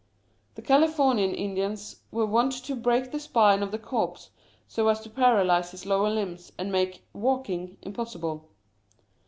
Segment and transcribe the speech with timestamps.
[0.55, 4.31] The Californian Indians were wont to break the spine of the corpse
[4.67, 8.49] so as to paralyse his lower limbs, and make "walking" impossible.